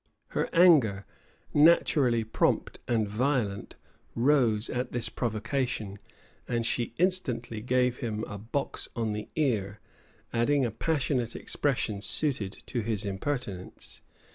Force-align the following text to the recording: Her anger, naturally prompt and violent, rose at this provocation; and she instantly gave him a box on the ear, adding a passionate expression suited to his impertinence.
Her 0.29 0.49
anger, 0.51 1.05
naturally 1.53 2.23
prompt 2.23 2.79
and 2.87 3.07
violent, 3.07 3.75
rose 4.15 4.67
at 4.67 4.91
this 4.91 5.09
provocation; 5.09 5.99
and 6.47 6.65
she 6.65 6.95
instantly 6.97 7.61
gave 7.61 7.97
him 7.97 8.23
a 8.23 8.39
box 8.39 8.87
on 8.95 9.11
the 9.11 9.29
ear, 9.35 9.79
adding 10.33 10.65
a 10.65 10.71
passionate 10.71 11.35
expression 11.35 12.01
suited 12.01 12.63
to 12.65 12.81
his 12.81 13.05
impertinence. 13.05 14.01